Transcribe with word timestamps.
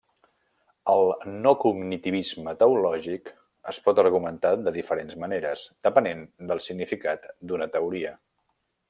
El 0.91 1.03
no-cognitivisme 1.41 2.55
teològic 2.63 3.29
es 3.73 3.81
pot 3.89 4.01
argumentar 4.05 4.53
de 4.69 4.73
diferents 4.81 5.19
maneres, 5.25 5.67
depenent 5.89 6.25
del 6.53 6.63
significat 6.71 7.29
d'una 7.53 7.69
teoria. 7.77 8.17